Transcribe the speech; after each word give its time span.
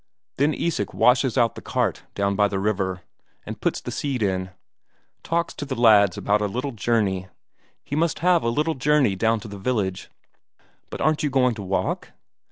Then 0.37 0.55
Isak 0.55 0.95
washes 0.95 1.37
out 1.37 1.53
the 1.53 1.61
cart 1.61 2.05
down 2.15 2.35
by 2.35 2.47
the 2.47 2.57
river, 2.57 3.03
and 3.45 3.61
puts 3.61 3.79
the 3.79 3.91
seat 3.91 4.23
in. 4.23 4.49
Talks 5.21 5.53
to 5.53 5.63
the 5.63 5.79
lads 5.79 6.17
about 6.17 6.41
a 6.41 6.47
little 6.47 6.71
journey; 6.71 7.27
he 7.83 7.95
must 7.95 8.17
have 8.17 8.41
a 8.41 8.49
little 8.49 8.73
journey 8.73 9.15
down 9.15 9.39
to 9.41 9.47
the 9.47 9.59
village. 9.59 10.09
"But 10.89 11.01
aren't 11.01 11.21
you 11.21 11.29
going 11.29 11.53
to 11.53 11.61
walk?" 11.61 12.13